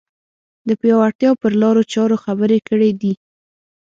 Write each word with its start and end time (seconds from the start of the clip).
د 0.67 0.69
پیاوړتیا 0.81 1.31
پر 1.41 1.51
لارو 1.61 1.83
چارو 1.93 2.17
خبرې 2.25 2.59
کړې 2.67 2.91
دي 3.01 3.13